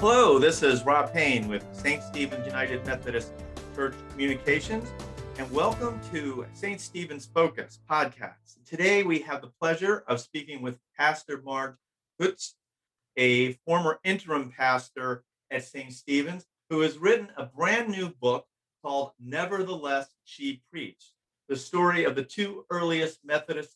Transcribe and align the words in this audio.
Hello, 0.00 0.38
this 0.38 0.62
is 0.62 0.84
Rob 0.84 1.12
Payne 1.12 1.48
with 1.48 1.66
St. 1.72 2.00
Stephen's 2.04 2.46
United 2.46 2.86
Methodist 2.86 3.32
Church 3.74 3.94
Communications, 4.12 4.88
and 5.38 5.50
welcome 5.50 6.00
to 6.12 6.46
St. 6.52 6.80
Stephen's 6.80 7.26
Focus 7.26 7.80
podcast. 7.90 8.64
Today 8.64 9.02
we 9.02 9.18
have 9.18 9.40
the 9.40 9.50
pleasure 9.60 10.04
of 10.06 10.20
speaking 10.20 10.62
with 10.62 10.78
Pastor 10.96 11.42
Marg 11.44 11.74
Kutz, 12.20 12.52
a 13.16 13.54
former 13.66 13.98
interim 14.04 14.52
pastor 14.56 15.24
at 15.50 15.64
St. 15.64 15.92
Stephen's, 15.92 16.46
who 16.70 16.78
has 16.82 16.96
written 16.96 17.32
a 17.36 17.46
brand 17.46 17.88
new 17.88 18.10
book 18.20 18.46
called 18.84 19.10
Nevertheless 19.18 20.14
She 20.22 20.62
Preached, 20.70 21.10
the 21.48 21.56
story 21.56 22.04
of 22.04 22.14
the 22.14 22.22
two 22.22 22.64
earliest 22.70 23.18
Methodist 23.24 23.74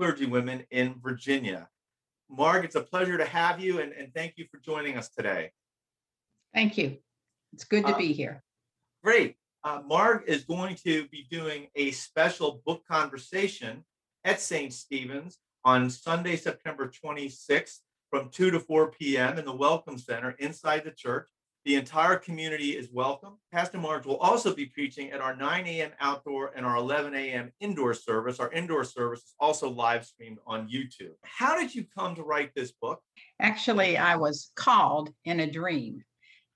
clergywomen 0.00 0.64
in 0.70 0.94
Virginia. 1.02 1.68
Marg, 2.30 2.64
it's 2.64 2.74
a 2.76 2.80
pleasure 2.80 3.16
to 3.18 3.24
have 3.24 3.60
you 3.60 3.80
and, 3.80 3.92
and 3.92 4.12
thank 4.14 4.34
you 4.36 4.46
for 4.50 4.58
joining 4.58 4.96
us 4.96 5.08
today. 5.08 5.50
Thank 6.54 6.76
you. 6.78 6.98
It's 7.52 7.64
good 7.64 7.86
to 7.86 7.94
Uh, 7.94 7.98
be 7.98 8.12
here. 8.12 8.42
Great. 9.02 9.36
Uh, 9.64 9.82
Marg 9.86 10.24
is 10.26 10.44
going 10.44 10.76
to 10.76 11.08
be 11.08 11.26
doing 11.30 11.68
a 11.74 11.90
special 11.90 12.62
book 12.64 12.84
conversation 12.86 13.84
at 14.24 14.40
St. 14.40 14.72
Stephen's 14.72 15.38
on 15.64 15.90
Sunday, 15.90 16.36
September 16.36 16.90
26th 17.04 17.78
from 18.10 18.28
2 18.30 18.50
to 18.50 18.60
4 18.60 18.90
p.m. 18.92 19.38
in 19.38 19.44
the 19.44 19.54
Welcome 19.54 19.98
Center 19.98 20.30
inside 20.38 20.84
the 20.84 20.90
church. 20.90 21.28
The 21.68 21.74
entire 21.74 22.16
community 22.16 22.78
is 22.78 22.88
welcome. 22.90 23.34
Pastor 23.52 23.76
Marg 23.76 24.06
will 24.06 24.16
also 24.16 24.54
be 24.54 24.64
preaching 24.64 25.10
at 25.10 25.20
our 25.20 25.36
9 25.36 25.66
a.m. 25.66 25.90
outdoor 26.00 26.50
and 26.56 26.64
our 26.64 26.76
11 26.76 27.14
a.m. 27.14 27.52
indoor 27.60 27.92
service. 27.92 28.40
Our 28.40 28.50
indoor 28.52 28.84
service 28.84 29.20
is 29.20 29.34
also 29.38 29.68
live 29.68 30.06
streamed 30.06 30.38
on 30.46 30.66
YouTube. 30.66 31.12
How 31.24 31.60
did 31.60 31.74
you 31.74 31.84
come 31.94 32.14
to 32.14 32.22
write 32.22 32.54
this 32.54 32.72
book? 32.72 33.02
Actually, 33.42 33.98
I 33.98 34.16
was 34.16 34.50
called 34.56 35.12
in 35.26 35.40
a 35.40 35.50
dream. 35.50 36.02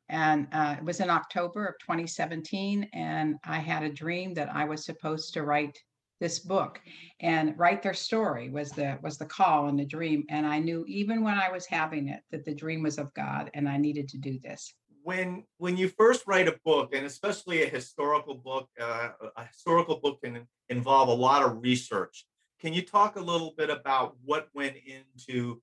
And 0.09 0.49
uh, 0.51 0.77
it 0.79 0.85
was 0.85 1.01
in 1.01 1.11
October 1.11 1.67
of 1.67 1.75
2017. 1.81 2.89
And 2.95 3.35
I 3.45 3.59
had 3.59 3.83
a 3.83 3.93
dream 3.93 4.33
that 4.33 4.49
I 4.49 4.65
was 4.65 4.87
supposed 4.87 5.35
to 5.35 5.43
write 5.43 5.79
this 6.21 6.39
book 6.39 6.81
and 7.21 7.59
write 7.59 7.83
their 7.83 7.93
story 7.93 8.49
was 8.49 8.71
the 8.71 8.97
was 9.03 9.19
the 9.19 9.27
call 9.27 9.69
in 9.69 9.75
the 9.75 9.85
dream 9.85 10.23
and 10.29 10.47
i 10.47 10.57
knew 10.57 10.85
even 10.87 11.21
when 11.25 11.35
i 11.35 11.51
was 11.51 11.67
having 11.67 12.07
it 12.07 12.21
that 12.31 12.45
the 12.45 12.55
dream 12.55 12.81
was 12.81 12.97
of 12.97 13.13
god 13.15 13.51
and 13.55 13.69
i 13.69 13.77
needed 13.77 14.09
to 14.09 14.19
do 14.19 14.39
this 14.39 14.73
when 15.03 15.45
when 15.59 15.77
you 15.77 15.89
first 15.89 16.27
write 16.27 16.49
a 16.49 16.59
book 16.65 16.95
and 16.95 17.05
especially 17.07 17.63
a 17.63 17.69
historical 17.69 18.35
book 18.35 18.69
uh, 18.81 19.11
a 19.37 19.45
historical 19.45 20.01
book 20.01 20.21
can 20.23 20.47
involve 20.69 21.09
a 21.09 21.13
lot 21.13 21.43
of 21.43 21.63
research 21.63 22.27
can 22.61 22.73
you 22.73 22.83
talk 22.83 23.17
a 23.17 23.21
little 23.21 23.55
bit 23.57 23.71
about 23.71 24.17
what 24.25 24.49
went 24.55 24.77
into 24.87 25.61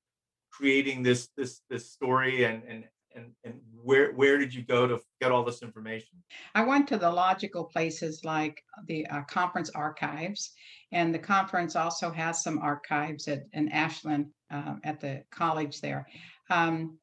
creating 0.52 1.04
this 1.04 1.30
this 1.38 1.62
this 1.70 1.92
story 1.92 2.44
and 2.44 2.64
and 2.68 2.86
and, 3.16 3.32
and 3.44 3.56
where 3.84 4.12
where 4.14 4.38
did 4.38 4.54
you 4.54 4.62
go 4.62 4.88
to 4.88 5.00
get 5.22 5.32
all 5.32 5.44
this 5.44 5.62
information 5.62 6.22
I 6.56 6.64
went 6.64 6.88
to 6.90 6.98
the 6.98 7.10
logical 7.10 7.64
places 7.64 8.24
like 8.24 8.64
the 8.88 9.06
uh, 9.08 9.22
conference 9.24 9.70
archives, 9.72 10.52
and 10.92 11.14
the 11.14 11.20
conference 11.20 11.76
also 11.76 12.12
has 12.12 12.44
some 12.44 12.60
archives 12.60 13.28
at 13.28 13.44
in 13.54 13.70
Ashland 13.70 14.28
uh, 14.52 14.76
at 14.84 15.00
the 15.00 15.24
college 15.32 15.82
there. 15.82 16.08
Um, 16.50 16.98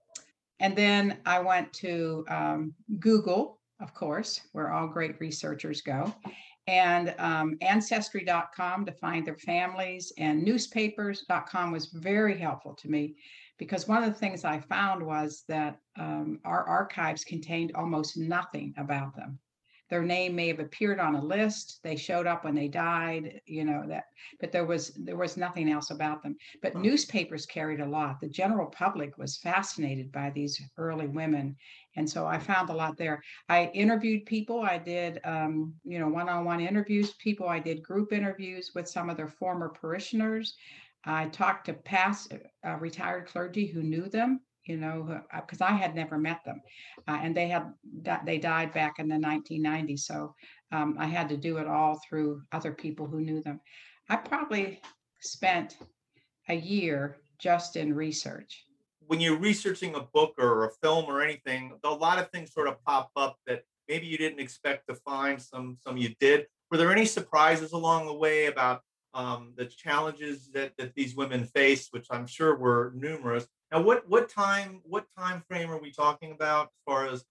and 0.60 0.76
then 0.76 1.18
I 1.26 1.40
went 1.40 1.72
to 1.74 2.24
um, 2.28 2.74
Google, 2.98 3.60
of 3.80 3.94
course, 3.94 4.40
where 4.52 4.72
all 4.72 4.88
great 4.88 5.20
researchers 5.20 5.80
go, 5.82 6.14
and 6.66 7.14
um, 7.18 7.56
ancestry.com 7.60 8.86
to 8.86 8.92
find 8.92 9.27
their 9.27 9.36
families, 9.36 10.12
and 10.18 10.42
newspapers.com 10.42 11.70
was 11.70 11.86
very 11.86 12.38
helpful 12.38 12.74
to 12.74 12.88
me 12.88 13.16
because 13.58 13.88
one 13.88 14.02
of 14.02 14.12
the 14.12 14.18
things 14.18 14.44
I 14.44 14.60
found 14.60 15.04
was 15.04 15.44
that 15.48 15.78
um, 15.98 16.40
our 16.44 16.64
archives 16.64 17.24
contained 17.24 17.72
almost 17.74 18.16
nothing 18.16 18.74
about 18.77 19.14
them. 19.16 19.38
Their 19.89 20.03
name 20.03 20.34
may 20.34 20.48
have 20.48 20.59
appeared 20.59 20.98
on 20.98 21.15
a 21.15 21.25
list. 21.25 21.81
They 21.83 21.97
showed 21.97 22.27
up 22.27 22.45
when 22.45 22.55
they 22.55 22.69
died, 22.69 23.41
you 23.47 23.65
know 23.65 23.84
that, 23.87 24.05
but 24.41 24.51
there 24.51 24.64
was 24.64 24.92
there 24.95 25.17
was 25.17 25.36
nothing 25.36 25.70
else 25.70 25.91
about 25.91 26.23
them. 26.23 26.36
But 26.61 26.77
newspapers 26.77 27.47
carried 27.47 27.80
a 27.80 27.86
lot. 27.86 28.20
The 28.20 28.29
general 28.29 28.67
public 28.67 29.17
was 29.17 29.39
fascinated 29.39 30.11
by 30.11 30.30
these 30.30 30.61
early 30.77 31.07
women, 31.07 31.57
and 31.96 32.08
so 32.08 32.27
I 32.27 32.39
found 32.39 32.70
a 32.70 32.75
lot 32.75 32.96
there. 32.96 33.23
I 33.48 33.67
interviewed 33.75 34.27
people. 34.27 34.63
I 34.63 34.79
did, 34.79 35.20
um, 35.25 35.75
you 35.85 35.98
know, 35.98 36.08
one-on-one 36.08 36.61
interviews. 36.61 37.13
People. 37.14 37.48
I 37.48 37.61
did 37.61 37.83
group 37.83 38.13
interviews 38.13 38.73
with 38.75 38.89
some 38.89 39.08
of 39.08 39.17
their 39.17 39.29
former 39.29 39.69
parishioners. 39.69 40.57
I 41.05 41.29
talked 41.29 41.67
to 41.67 41.75
past 41.75 42.35
uh, 42.67 42.77
retired 42.80 43.29
clergy 43.29 43.67
who 43.67 43.85
knew 43.85 44.08
them, 44.08 44.41
you 44.66 44.77
know, 44.77 45.20
because 45.34 45.60
I 45.60 45.72
had 45.72 45.94
never 45.94 46.18
met 46.18 46.44
them, 46.44 46.60
uh, 47.08 47.18
and 47.22 47.36
they 47.36 47.48
had 47.48 47.72
they 48.24 48.38
died 48.38 48.72
back 48.72 48.98
in 48.98 49.08
the 49.08 49.16
1990s. 49.16 50.00
So 50.00 50.34
um, 50.72 50.96
I 50.98 51.06
had 51.06 51.28
to 51.28 51.36
do 51.36 51.58
it 51.58 51.66
all 51.66 52.00
through 52.08 52.42
other 52.52 52.72
people 52.72 53.06
who 53.06 53.20
knew 53.20 53.42
them. 53.42 53.60
I 54.08 54.16
probably 54.16 54.80
spent 55.20 55.77
a 56.48 56.54
year 56.54 57.18
just 57.38 57.77
in 57.77 57.94
research. 57.94 58.64
when 59.08 59.20
you're 59.20 59.38
researching 59.38 59.94
a 59.94 60.00
book 60.00 60.34
or 60.38 60.64
a 60.64 60.70
film 60.83 61.04
or 61.06 61.20
anything 61.22 61.72
a 61.84 61.88
lot 61.90 62.18
of 62.18 62.30
things 62.30 62.52
sort 62.52 62.68
of 62.68 62.83
pop 62.84 63.10
up 63.16 63.36
that 63.46 63.62
maybe 63.88 64.06
you 64.06 64.18
didn't 64.18 64.40
expect 64.40 64.86
to 64.88 64.94
find 64.94 65.40
some 65.40 65.77
some 65.84 65.96
you 65.96 66.10
did 66.20 66.46
were 66.70 66.77
there 66.77 66.90
any 66.90 67.04
surprises 67.04 67.72
along 67.72 68.06
the 68.06 68.14
way 68.14 68.46
about 68.46 68.80
um, 69.16 69.54
the 69.56 69.64
challenges 69.64 70.50
that, 70.52 70.72
that 70.77 70.94
these 70.94 71.16
women 71.16 71.44
faced 71.44 71.92
which 71.92 72.06
i'm 72.10 72.27
sure 72.27 72.56
were 72.56 72.92
numerous 72.94 73.46
now 73.72 73.80
what 73.80 74.08
what 74.08 74.28
time 74.28 74.80
what 74.84 75.06
time 75.18 75.42
frame 75.48 75.70
are 75.70 75.80
we 75.80 75.90
talking 75.90 76.32
about 76.32 76.66
as 76.66 76.82
far 76.84 77.06
as 77.06 77.24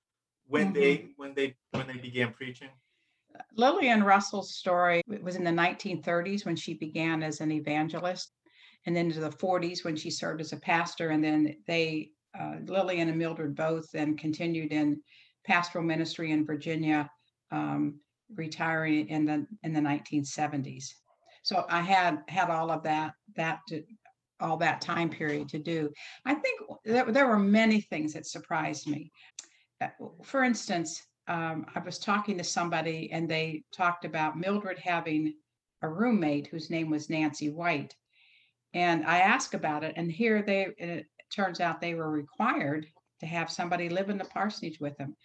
when 0.47 0.73
they 0.73 1.07
when 1.17 1.33
they 1.33 1.55
when 1.71 1.87
they 1.87 1.97
began 1.97 2.33
preaching 2.33 2.69
Lillian 3.55 4.03
Russell's 4.03 4.55
story 4.55 5.01
was 5.21 5.35
in 5.35 5.43
the 5.43 5.51
1930s 5.51 6.45
when 6.45 6.55
she 6.55 6.73
began 6.73 7.23
as 7.23 7.41
an 7.41 7.51
evangelist, 7.51 8.31
and 8.85 8.95
then 8.95 9.07
into 9.07 9.19
the 9.19 9.29
40s 9.29 9.83
when 9.83 9.95
she 9.95 10.09
served 10.09 10.41
as 10.41 10.53
a 10.53 10.57
pastor. 10.57 11.09
And 11.09 11.23
then 11.23 11.57
they, 11.67 12.11
uh, 12.39 12.57
Lillian 12.65 13.09
and 13.09 13.17
Mildred 13.17 13.55
both, 13.55 13.91
then 13.91 14.15
continued 14.15 14.71
in 14.71 15.01
pastoral 15.43 15.83
ministry 15.83 16.31
in 16.31 16.45
Virginia, 16.45 17.09
um, 17.51 17.99
retiring 18.35 19.07
in 19.09 19.25
the 19.25 19.45
in 19.63 19.73
the 19.73 19.79
1970s. 19.79 20.93
So 21.45 21.63
I 21.69 21.81
had 21.81 22.23
had 22.27 22.49
all 22.49 22.71
of 22.71 22.81
that 22.83 23.13
that 23.35 23.59
to, 23.69 23.83
all 24.39 24.57
that 24.57 24.81
time 24.81 25.09
period 25.09 25.47
to 25.49 25.59
do. 25.59 25.91
I 26.25 26.33
think 26.33 26.59
there, 26.83 27.05
there 27.11 27.27
were 27.27 27.37
many 27.37 27.81
things 27.81 28.13
that 28.13 28.25
surprised 28.25 28.87
me. 28.87 29.11
Uh, 29.79 29.89
For 30.23 30.43
instance, 30.43 31.03
um, 31.27 31.67
I 31.75 31.79
was 31.79 31.99
talking 31.99 32.35
to 32.39 32.43
somebody 32.43 33.11
and 33.11 33.29
they 33.29 33.63
talked 33.71 34.05
about 34.05 34.39
Mildred 34.39 34.79
having 34.79 35.35
a 35.83 35.87
roommate 35.87 36.47
whose 36.47 36.71
name 36.71 36.89
was 36.89 37.11
Nancy 37.11 37.51
White. 37.51 37.95
And 38.73 39.05
I 39.05 39.19
asked 39.19 39.53
about 39.53 39.83
it, 39.83 39.93
and 39.95 40.11
here 40.11 40.41
they, 40.41 40.65
and 40.79 40.89
it 40.89 41.05
turns 41.31 41.59
out 41.59 41.79
they 41.79 41.93
were 41.93 42.09
required 42.09 42.87
to 43.19 43.25
have 43.27 43.51
somebody 43.51 43.87
live 43.87 44.09
in 44.09 44.17
the 44.17 44.25
parsonage 44.25 44.79
with 44.79 44.97
them. 44.97 45.15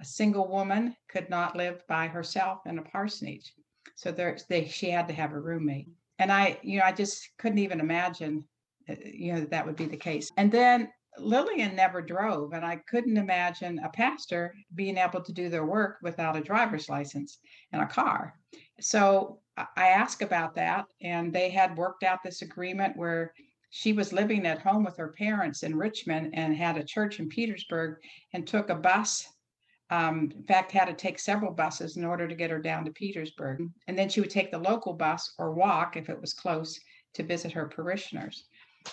A 0.00 0.04
single 0.04 0.48
woman 0.48 0.96
could 1.08 1.30
not 1.30 1.56
live 1.56 1.86
by 1.88 2.08
herself 2.08 2.66
in 2.66 2.78
a 2.78 2.82
parsonage. 2.82 3.52
So 3.96 4.12
there, 4.12 4.36
they, 4.48 4.66
she 4.66 4.90
had 4.90 5.08
to 5.08 5.14
have 5.14 5.32
a 5.32 5.40
roommate. 5.40 5.88
And 6.18 6.32
I, 6.32 6.58
you 6.62 6.78
know, 6.78 6.84
I 6.84 6.92
just 6.92 7.28
couldn't 7.38 7.58
even 7.58 7.80
imagine, 7.80 8.44
uh, 8.88 8.94
you 9.04 9.32
know, 9.32 9.40
that, 9.40 9.50
that 9.50 9.66
would 9.66 9.76
be 9.76 9.86
the 9.86 9.96
case. 9.96 10.30
And 10.36 10.50
then 10.50 10.88
Lillian 11.18 11.74
never 11.74 12.00
drove, 12.00 12.52
and 12.52 12.64
I 12.64 12.76
couldn't 12.88 13.16
imagine 13.16 13.80
a 13.80 13.88
pastor 13.88 14.54
being 14.74 14.96
able 14.96 15.20
to 15.20 15.32
do 15.32 15.48
their 15.48 15.66
work 15.66 15.98
without 16.02 16.36
a 16.36 16.40
driver's 16.40 16.88
license 16.88 17.38
and 17.72 17.82
a 17.82 17.86
car. 17.86 18.34
So 18.80 19.40
I 19.56 19.66
I 19.76 19.88
asked 19.88 20.22
about 20.22 20.54
that, 20.54 20.84
and 21.02 21.32
they 21.32 21.50
had 21.50 21.76
worked 21.76 22.04
out 22.04 22.22
this 22.22 22.42
agreement 22.42 22.96
where 22.96 23.32
she 23.70 23.92
was 23.92 24.12
living 24.12 24.46
at 24.46 24.62
home 24.62 24.84
with 24.84 24.96
her 24.96 25.08
parents 25.08 25.62
in 25.62 25.76
Richmond 25.76 26.30
and 26.34 26.56
had 26.56 26.76
a 26.76 26.84
church 26.84 27.18
in 27.18 27.28
Petersburg 27.28 27.96
and 28.32 28.46
took 28.46 28.70
a 28.70 28.74
bus. 28.74 29.26
Um, 29.90 30.30
in 30.34 30.42
fact, 30.44 30.72
had 30.72 30.86
to 30.86 30.92
take 30.92 31.18
several 31.18 31.52
buses 31.52 31.96
in 31.96 32.04
order 32.04 32.28
to 32.28 32.34
get 32.34 32.50
her 32.50 32.60
down 32.60 32.84
to 32.84 32.90
Petersburg. 32.90 33.68
And 33.86 33.98
then 33.98 34.08
she 34.08 34.20
would 34.20 34.30
take 34.30 34.50
the 34.50 34.58
local 34.58 34.92
bus 34.92 35.32
or 35.38 35.52
walk 35.54 35.96
if 35.96 36.08
it 36.08 36.20
was 36.20 36.34
close 36.34 36.78
to 37.14 37.22
visit 37.22 37.52
her 37.52 37.66
parishioners. 37.66 38.44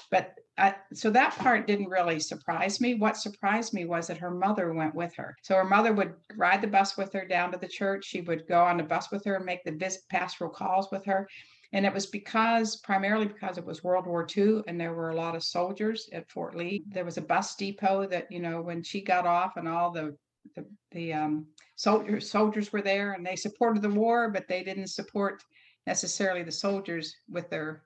But 0.09 0.35
I, 0.57 0.75
so 0.93 1.09
that 1.11 1.35
part 1.35 1.67
didn't 1.67 1.89
really 1.89 2.19
surprise 2.19 2.79
me. 2.79 2.95
What 2.95 3.17
surprised 3.17 3.73
me 3.73 3.85
was 3.85 4.07
that 4.07 4.17
her 4.17 4.31
mother 4.31 4.73
went 4.73 4.95
with 4.95 5.13
her. 5.15 5.35
So 5.41 5.55
her 5.55 5.65
mother 5.65 5.93
would 5.93 6.13
ride 6.37 6.61
the 6.61 6.67
bus 6.67 6.97
with 6.97 7.11
her 7.13 7.25
down 7.25 7.51
to 7.51 7.57
the 7.57 7.67
church. 7.67 8.05
She 8.05 8.21
would 8.21 8.47
go 8.47 8.63
on 8.63 8.77
the 8.77 8.83
bus 8.83 9.11
with 9.11 9.25
her 9.25 9.35
and 9.35 9.45
make 9.45 9.63
the 9.65 9.73
vis- 9.73 10.03
pastoral 10.09 10.49
calls 10.49 10.89
with 10.91 11.03
her. 11.05 11.27
And 11.73 11.85
it 11.85 11.93
was 11.93 12.05
because, 12.05 12.77
primarily 12.77 13.25
because 13.25 13.57
it 13.57 13.65
was 13.65 13.83
World 13.83 14.07
War 14.07 14.25
II 14.35 14.61
and 14.67 14.79
there 14.79 14.93
were 14.93 15.09
a 15.09 15.15
lot 15.15 15.35
of 15.35 15.43
soldiers 15.43 16.09
at 16.13 16.29
Fort 16.29 16.55
Lee. 16.55 16.83
There 16.87 17.03
was 17.03 17.17
a 17.17 17.21
bus 17.21 17.55
depot 17.55 18.07
that, 18.07 18.31
you 18.31 18.39
know, 18.39 18.61
when 18.61 18.81
she 18.81 19.01
got 19.01 19.27
off 19.27 19.57
and 19.57 19.67
all 19.67 19.91
the 19.91 20.15
the, 20.55 20.65
the 20.91 21.13
um, 21.13 21.47
soldiers 21.75 22.29
soldiers 22.29 22.71
were 22.71 22.81
there 22.81 23.13
and 23.13 23.25
they 23.25 23.35
supported 23.35 23.81
the 23.81 23.89
war, 23.89 24.29
but 24.29 24.47
they 24.47 24.63
didn't 24.63 24.87
support 24.87 25.43
necessarily 25.87 26.43
the 26.43 26.51
soldiers 26.51 27.15
with 27.29 27.49
their 27.49 27.83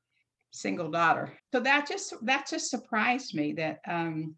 single 0.51 0.89
daughter. 0.89 1.33
So 1.53 1.59
that 1.59 1.87
just 1.87 2.13
that 2.23 2.47
just 2.49 2.69
surprised 2.69 3.35
me 3.35 3.53
that 3.53 3.79
um, 3.87 4.35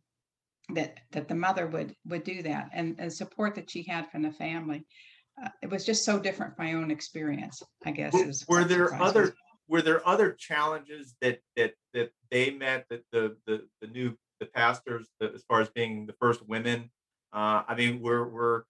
that 0.73 0.99
that 1.11 1.27
the 1.27 1.35
mother 1.35 1.67
would 1.67 1.95
would 2.05 2.23
do 2.23 2.41
that 2.43 2.69
and, 2.73 2.95
and 2.99 3.11
support 3.11 3.55
that 3.55 3.69
she 3.69 3.83
had 3.83 4.09
from 4.09 4.21
the 4.21 4.31
family. 4.31 4.85
Uh, 5.41 5.49
it 5.61 5.69
was 5.69 5.85
just 5.85 6.03
so 6.03 6.19
different 6.19 6.55
from 6.55 6.65
my 6.65 6.73
own 6.73 6.91
experience, 6.91 7.61
I 7.85 7.91
guess. 7.91 8.13
Were, 8.13 8.25
is 8.25 8.45
were 8.47 8.63
there 8.63 8.93
other 8.95 9.25
me. 9.25 9.31
were 9.67 9.81
there 9.81 10.07
other 10.07 10.33
challenges 10.33 11.15
that 11.21 11.39
that 11.55 11.73
that 11.93 12.11
they 12.29 12.51
met 12.51 12.85
that 12.89 13.03
the 13.11 13.37
the 13.47 13.67
the 13.81 13.87
new 13.87 14.17
the 14.39 14.45
pastors 14.47 15.07
the, 15.19 15.31
as 15.33 15.43
far 15.43 15.61
as 15.61 15.69
being 15.69 16.05
the 16.05 16.15
first 16.19 16.47
women? 16.47 16.89
Uh, 17.33 17.63
I 17.67 17.75
mean, 17.75 18.01
were 18.01 18.27
were 18.27 18.65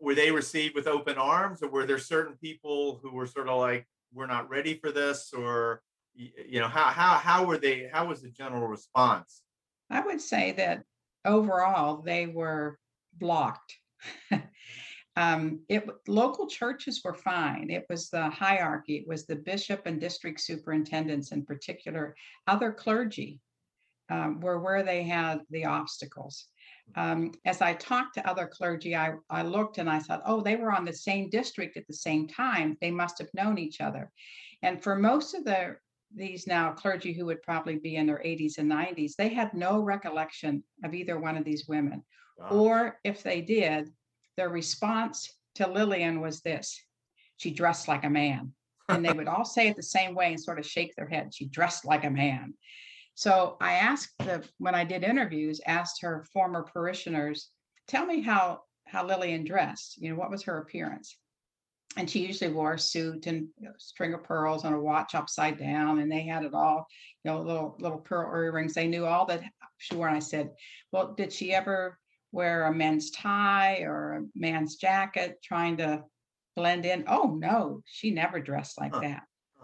were 0.00 0.14
they 0.14 0.32
received 0.32 0.74
with 0.74 0.86
open 0.86 1.16
arms, 1.16 1.62
or 1.62 1.68
were 1.68 1.86
there 1.86 1.98
certain 1.98 2.36
people 2.36 2.98
who 3.02 3.12
were 3.12 3.26
sort 3.26 3.48
of 3.48 3.58
like, 3.58 3.86
"We're 4.12 4.26
not 4.26 4.50
ready 4.50 4.74
for 4.74 4.90
this," 4.90 5.32
or 5.32 5.82
you 6.14 6.60
know, 6.60 6.68
how 6.68 6.84
how 6.84 7.14
how 7.14 7.44
were 7.44 7.58
they? 7.58 7.88
How 7.92 8.06
was 8.06 8.22
the 8.22 8.30
general 8.30 8.66
response? 8.66 9.42
I 9.90 10.00
would 10.00 10.20
say 10.20 10.52
that 10.52 10.82
overall 11.24 12.02
they 12.02 12.26
were 12.26 12.78
blocked. 13.14 13.76
um, 15.16 15.60
it 15.68 15.86
local 16.08 16.48
churches 16.48 17.02
were 17.04 17.14
fine. 17.14 17.70
It 17.70 17.86
was 17.88 18.10
the 18.10 18.28
hierarchy. 18.28 18.96
It 18.96 19.08
was 19.08 19.26
the 19.26 19.36
bishop 19.36 19.82
and 19.86 20.00
district 20.00 20.40
superintendents 20.40 21.32
in 21.32 21.44
particular. 21.44 22.16
Other 22.46 22.72
clergy 22.72 23.40
um, 24.10 24.40
were 24.40 24.58
where 24.58 24.82
they 24.82 25.02
had 25.04 25.42
the 25.50 25.64
obstacles. 25.64 26.46
Um, 26.94 27.32
as 27.44 27.62
I 27.62 27.74
talked 27.74 28.14
to 28.14 28.28
other 28.28 28.46
clergy, 28.46 28.94
I, 28.94 29.14
I 29.30 29.42
looked 29.42 29.78
and 29.78 29.88
I 29.88 29.98
thought, 29.98 30.22
oh, 30.26 30.40
they 30.40 30.56
were 30.56 30.72
on 30.72 30.84
the 30.84 30.92
same 30.92 31.30
district 31.30 31.76
at 31.76 31.86
the 31.86 31.94
same 31.94 32.28
time. 32.28 32.76
They 32.80 32.90
must 32.90 33.18
have 33.18 33.30
known 33.34 33.58
each 33.58 33.80
other. 33.80 34.10
And 34.62 34.82
for 34.82 34.96
most 34.96 35.34
of 35.34 35.44
the 35.44 35.76
these 36.14 36.46
now 36.46 36.72
clergy 36.72 37.14
who 37.14 37.24
would 37.24 37.42
probably 37.42 37.78
be 37.78 37.96
in 37.96 38.06
their 38.06 38.18
80s 38.22 38.58
and 38.58 38.70
90s, 38.70 39.16
they 39.16 39.30
had 39.30 39.54
no 39.54 39.78
recollection 39.78 40.62
of 40.84 40.92
either 40.92 41.18
one 41.18 41.38
of 41.38 41.44
these 41.44 41.66
women. 41.66 42.02
Uh, 42.38 42.54
Or 42.54 43.00
if 43.02 43.22
they 43.22 43.40
did, 43.40 43.90
their 44.36 44.50
response 44.50 45.32
to 45.54 45.66
Lillian 45.66 46.20
was 46.20 46.42
this 46.42 46.78
she 47.38 47.50
dressed 47.50 47.88
like 47.88 48.04
a 48.04 48.10
man. 48.10 48.52
And 48.88 49.04
they 49.04 49.12
would 49.12 49.26
all 49.26 49.44
say 49.44 49.68
it 49.68 49.76
the 49.76 49.82
same 49.82 50.14
way 50.14 50.28
and 50.28 50.40
sort 50.40 50.58
of 50.58 50.66
shake 50.66 50.94
their 50.94 51.08
head. 51.08 51.34
She 51.34 51.46
dressed 51.46 51.84
like 51.84 52.04
a 52.04 52.10
man. 52.10 52.54
So 53.14 53.56
I 53.60 53.74
asked 53.74 54.14
the 54.18 54.46
when 54.58 54.74
I 54.74 54.84
did 54.84 55.04
interviews, 55.04 55.60
asked 55.66 56.02
her 56.02 56.24
former 56.32 56.62
parishioners, 56.62 57.50
tell 57.86 58.06
me 58.06 58.20
how 58.20 58.62
how 58.86 59.06
Lillian 59.06 59.44
dressed. 59.44 59.98
You 59.98 60.10
know, 60.10 60.16
what 60.16 60.30
was 60.30 60.42
her 60.44 60.58
appearance? 60.58 61.16
And 61.96 62.08
she 62.08 62.26
usually 62.26 62.52
wore 62.52 62.74
a 62.74 62.78
suit 62.78 63.26
and 63.26 63.48
you 63.58 63.66
know, 63.66 63.74
string 63.76 64.14
of 64.14 64.24
pearls 64.24 64.64
and 64.64 64.74
a 64.74 64.80
watch 64.80 65.14
upside 65.14 65.58
down, 65.58 65.98
and 65.98 66.10
they 66.10 66.22
had 66.22 66.42
it 66.42 66.54
all, 66.54 66.86
you 67.22 67.30
know, 67.30 67.42
little 67.42 67.76
little 67.80 67.98
pearl 67.98 68.34
earrings. 68.34 68.72
They 68.74 68.88
knew 68.88 69.04
all 69.04 69.26
that 69.26 69.42
she 69.78 69.94
wore. 69.94 70.08
And 70.08 70.16
I 70.16 70.20
said, 70.20 70.50
Well, 70.90 71.12
did 71.14 71.32
she 71.32 71.52
ever 71.52 71.98
wear 72.32 72.64
a 72.64 72.74
men's 72.74 73.10
tie 73.10 73.80
or 73.82 74.14
a 74.14 74.22
man's 74.34 74.76
jacket 74.76 75.38
trying 75.44 75.76
to 75.78 76.02
blend 76.56 76.86
in? 76.86 77.04
Oh 77.08 77.36
no, 77.38 77.82
she 77.84 78.10
never 78.10 78.40
dressed 78.40 78.80
like 78.80 78.94
Huh. 78.94 79.00
that. 79.00 79.22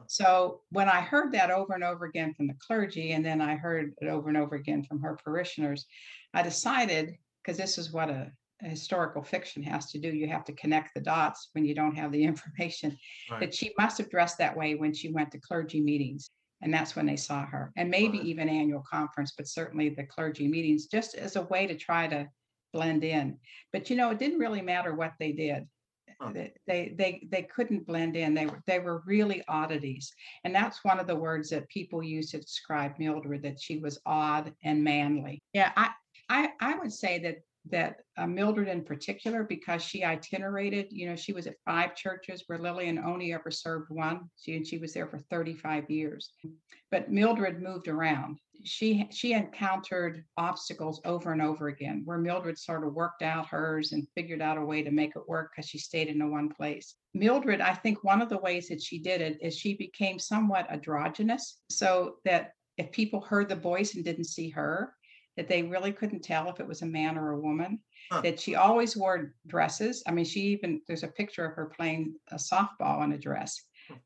So 0.09 0.63
when 0.71 0.89
I 0.89 1.01
heard 1.03 1.33
that 1.33 1.51
over 1.51 1.75
and 1.75 1.85
over 1.85 2.07
again 2.07 2.33
from 2.35 2.47
the 2.47 2.55
clergy, 2.67 3.13
and 3.13 3.25
then 3.25 3.41
I 3.43 3.57
heard 3.57 3.93
it 4.01 4.09
over 4.09 4.29
and 4.29 4.39
over 4.39 4.57
again 4.57 4.83
from 4.83 5.01
her 5.03 5.17
parishioners, 5.23 5.85
I 6.33 6.43
decided 6.43 7.17
because 7.45 7.59
this 7.59 7.77
is 7.77 7.93
what 7.93 8.09
a, 8.09 8.33
a 8.63 8.69
historical 8.69 9.23
fiction 9.23 9.63
has 9.65 9.91
to 9.93 9.99
do. 9.99 10.09
You 10.09 10.27
have 10.29 10.45
to 10.47 10.55
connect 10.55 10.95
the 10.95 11.01
dots 11.03 11.51
when 11.53 11.67
you 11.67 11.75
don't 11.75 11.95
have 11.95 12.11
the 12.11 12.25
information. 12.33 12.97
right. 13.31 13.41
That 13.41 13.55
she 13.55 13.73
must 13.79 13.99
have 13.99 14.11
dressed 14.11 14.39
that 14.39 14.57
way 14.57 14.75
when 14.75 14.95
she 14.95 15.13
went 15.13 15.31
to 15.33 15.39
clergy 15.41 15.81
meetings. 15.81 16.31
And 16.63 16.75
that's 16.75 16.97
when 16.97 17.07
they 17.07 17.15
saw 17.17 17.47
her, 17.47 17.71
and 17.77 17.89
maybe 17.89 18.19
Right. 18.19 18.27
even 18.27 18.49
annual 18.49 18.83
conference, 18.91 19.33
but 19.37 19.47
certainly 19.47 19.91
the 19.91 20.03
clergy 20.03 20.49
meetings, 20.49 20.87
just 20.87 21.15
as 21.15 21.37
a 21.37 21.43
way 21.43 21.69
to 21.69 21.77
try 21.77 22.09
to 22.09 22.29
blend 22.73 23.05
in. 23.05 23.39
But 23.73 23.91
you 23.91 23.97
know, 23.97 24.11
it 24.11 24.19
didn't 24.19 24.41
really 24.41 24.63
matter 24.63 24.93
what 24.93 25.13
they 25.21 25.31
did. 25.31 25.69
They 26.67 26.95
they 26.97 27.29
they 27.31 27.43
couldn't 27.43 27.87
blend 27.87 28.17
in. 28.17 28.35
They 28.35 28.47
were 28.47 28.63
they 28.67 28.81
were 28.81 29.03
really 29.07 29.43
oddities. 29.47 30.13
And 30.45 30.55
that's 30.55 30.85
one 30.85 30.99
of 30.99 31.07
the 31.07 31.17
words 31.17 31.51
that 31.51 31.69
people 31.69 32.03
use 32.03 32.31
to 32.33 32.39
describe 32.39 32.99
Mildred, 32.99 33.43
that 33.43 33.61
she 33.61 33.79
was 33.79 34.01
odd 34.05 34.53
and 34.65 34.83
manly. 34.83 35.41
Yeah, 35.53 35.73
I 35.77 35.91
I, 36.29 36.51
I 36.61 36.77
would 36.77 36.93
say 36.93 37.19
that 37.21 37.39
that 37.71 37.97
uh, 38.17 38.27
Mildred 38.27 38.69
in 38.69 38.85
particular, 38.85 39.45
because 39.45 39.83
she 39.83 40.05
itinerated, 40.05 40.87
you 40.91 41.09
know, 41.09 41.17
she 41.17 41.33
was 41.33 41.47
at 41.47 41.57
five 41.65 41.95
churches 41.95 42.45
where 42.47 42.59
Lillian 42.59 42.99
only 42.99 43.33
ever 43.33 43.51
served 43.51 43.91
one. 43.91 44.29
She 44.37 44.57
and 44.57 44.67
she 44.67 44.79
was 44.79 44.93
there 44.93 45.07
for 45.07 45.19
35 45.19 45.91
years. 45.91 46.31
But 46.91 47.11
Mildred 47.11 47.63
moved 47.63 47.89
around. 47.89 48.39
She 48.65 49.07
she 49.13 49.35
encountered 49.35 50.25
obstacles 50.37 51.01
over 51.05 51.33
and 51.33 51.41
over 51.41 51.69
again, 51.69 52.03
where 52.05 52.19
Mildred 52.19 52.59
sort 52.59 52.85
of 52.85 52.95
worked 52.95 53.23
out 53.23 53.47
hers 53.47 53.93
and 53.93 54.09
figured 54.15 54.43
out 54.43 54.59
a 54.59 54.65
way 54.65 54.83
to 54.83 54.91
make 54.91 55.15
it 55.15 55.29
work 55.29 55.53
because 55.53 55.69
she 55.69 55.79
stayed 55.79 56.09
in 56.09 56.19
the 56.19 56.27
one 56.27 56.49
place. 56.49 56.97
Mildred, 57.15 57.61
I 57.61 57.75
think 57.75 58.03
one 58.03 58.21
of 58.21 58.29
the 58.29 58.39
ways 58.39 58.69
that 58.69 58.83
she 58.83 58.99
did 58.99 59.21
it 59.21 59.39
is 59.41 59.57
she 59.57 59.77
became 59.77 60.19
somewhat 60.19 60.71
androgynous, 60.71 61.61
so 61.71 62.17
that 62.25 62.53
if 62.79 62.91
people 62.93 63.21
heard 63.21 63.49
the 63.49 63.57
voice 63.57 63.95
and 63.95 64.05
didn't 64.05 64.25
see 64.25 64.49
her, 64.51 64.95
that 65.39 65.49
they 65.49 65.63
really 65.63 65.93
couldn't 65.93 66.25
tell 66.25 66.51
if 66.51 66.59
it 66.59 66.67
was 66.67 66.83
a 66.83 66.87
man 66.87 67.17
or 67.17 67.31
a 67.31 67.39
woman. 67.39 67.79
Huh. 68.11 68.23
That 68.23 68.41
she 68.41 68.57
always 68.57 68.97
wore 68.97 69.35
dresses. 69.47 70.03
I 70.05 70.11
mean, 70.11 70.25
she 70.25 70.41
even 70.41 70.81
there's 70.89 71.05
a 71.05 71.09
picture 71.09 71.45
of 71.45 71.55
her 71.55 71.67
playing 71.67 72.17
a 72.33 72.35
softball 72.35 73.05
in 73.05 73.13
a 73.13 73.19
dress 73.19 73.63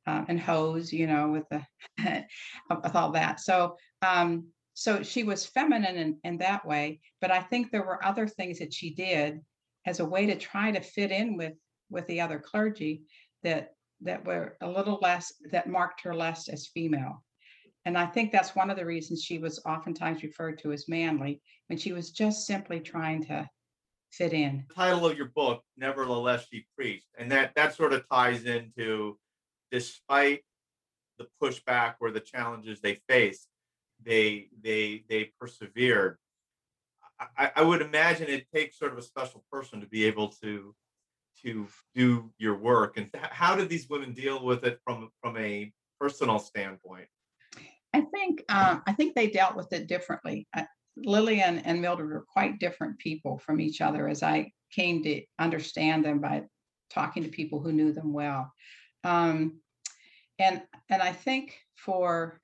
uh, 0.07 0.25
and 0.29 0.39
hose, 0.39 0.93
you 0.93 1.07
know, 1.07 1.31
with 1.31 1.45
the 1.49 1.65
with 2.71 2.95
all 2.95 3.13
that. 3.13 3.41
So 3.41 3.77
um, 4.03 4.49
so 4.75 5.03
she 5.03 5.25
was 5.25 5.47
feminine 5.47 5.97
in, 5.97 6.19
in 6.23 6.37
that 6.39 6.67
way, 6.67 7.01
but 7.23 7.31
I 7.31 7.41
think 7.41 7.71
there 7.71 7.85
were 7.85 8.05
other 8.05 8.27
things 8.27 8.59
that 8.59 8.75
she 8.75 8.95
did 8.95 9.41
as 9.87 10.01
a 10.01 10.05
way 10.05 10.27
to 10.27 10.37
try 10.37 10.71
to 10.71 10.81
fit 10.81 11.11
in 11.11 11.39
with 11.39 11.55
with 11.89 12.07
the 12.09 12.21
other 12.21 12.41
clergy 12.41 13.05
that 13.43 13.71
that 14.03 14.23
were 14.27 14.59
a 14.61 14.69
little 14.69 14.99
less 15.01 15.33
that 15.51 15.67
marked 15.67 16.03
her 16.03 16.15
less 16.15 16.49
as 16.49 16.67
female. 16.67 17.25
And 17.85 17.99
I 17.99 18.07
think 18.07 18.31
that's 18.31 18.55
one 18.55 18.71
of 18.71 18.77
the 18.77 18.87
reasons 18.87 19.23
she 19.23 19.39
was 19.39 19.61
oftentimes 19.67 20.23
referred 20.23 20.59
to 20.61 20.73
as 20.73 20.89
manly 20.89 21.41
when 21.67 21.79
she 21.79 21.93
was 21.93 22.11
just 22.11 22.47
simply 22.47 22.81
trying 22.81 23.25
to 23.27 23.49
fit 24.11 24.33
in. 24.33 24.65
title 24.75 25.07
of 25.07 25.17
your 25.17 25.31
book, 25.35 25.63
Nevertheless 25.77 26.47
She 26.51 26.67
Preached. 26.77 27.07
And 27.19 27.33
that 27.33 27.55
that 27.57 27.75
sort 27.75 27.93
of 27.93 28.05
ties 28.09 28.45
into 28.45 29.19
despite 29.71 30.43
the 31.19 31.27
pushback 31.43 31.95
or 32.01 32.11
the 32.11 32.21
challenges 32.21 32.81
they 32.81 33.01
faced, 33.09 33.49
they 34.05 34.49
they 34.63 35.05
they 35.09 35.33
persevered. 35.41 36.19
I, 37.39 37.53
I 37.57 37.63
would 37.63 37.83
imagine 37.83 38.29
it 38.29 38.47
takes 38.53 38.79
sort 38.79 38.93
of 38.93 38.99
a 38.99 39.03
special 39.03 39.45
person 39.51 39.81
to 39.81 39.87
be 39.87 40.05
able 40.05 40.29
to 40.43 40.75
to 41.43 41.67
do 41.95 42.31
your 42.39 42.57
work. 42.57 42.97
And 42.97 43.11
how 43.15 43.57
did 43.57 43.69
these 43.69 43.89
women 43.89 44.13
deal 44.13 44.45
with 44.45 44.65
it 44.65 44.79
from 44.85 45.11
from 45.21 45.37
a 45.37 45.73
personal 45.99 46.39
standpoint? 46.39 47.09
I 47.95 48.01
think 48.01 48.43
uh, 48.49 48.79
I 48.87 48.93
think 48.93 49.15
they 49.15 49.29
dealt 49.29 49.57
with 49.57 49.73
it 49.73 49.87
differently. 49.87 50.47
Lillian 50.97 51.59
and 51.61 51.81
Mildred 51.81 52.11
were 52.11 52.27
quite 52.33 52.59
different 52.59 52.99
people 52.99 53.39
from 53.39 53.61
each 53.61 53.81
other, 53.81 54.09
as 54.09 54.23
I 54.23 54.51
came 54.75 55.03
to 55.03 55.23
understand 55.39 56.05
them 56.05 56.21
by 56.21 56.43
talking 56.91 57.23
to 57.23 57.29
people 57.29 57.61
who 57.61 57.73
knew 57.73 57.93
them 57.93 58.13
well. 58.13 58.53
Um, 59.05 59.61
and 60.39 60.63
and 60.91 61.03
I 61.03 61.13
think 61.13 61.59
for 61.77 62.41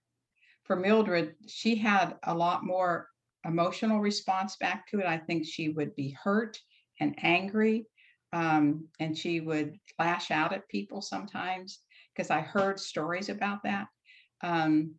for 0.64 0.76
Mildred, 0.76 1.34
she 1.46 1.76
had 1.76 2.16
a 2.24 2.34
lot 2.34 2.64
more 2.64 3.08
emotional 3.44 4.00
response 4.00 4.56
back 4.56 4.86
to 4.88 5.00
it. 5.00 5.06
I 5.06 5.16
think 5.16 5.46
she 5.46 5.70
would 5.70 5.94
be 5.96 6.16
hurt 6.22 6.58
and 7.00 7.14
angry, 7.22 7.86
um, 8.32 8.86
and 9.00 9.16
she 9.16 9.40
would 9.40 9.78
lash 9.98 10.30
out 10.30 10.52
at 10.52 10.68
people 10.68 11.00
sometimes 11.00 11.80
because 12.14 12.30
I 12.30 12.40
heard 12.40 12.78
stories 12.80 13.28
about 13.28 13.62
that. 13.62 13.86
Um, 14.42 14.94